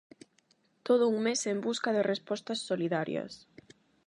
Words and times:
Todo 0.87 1.03
un 1.15 1.19
mes 1.27 1.41
en 1.51 1.57
busca 1.67 1.89
de 1.95 2.07
respostas 2.11 2.59
solidarias. 2.69 3.31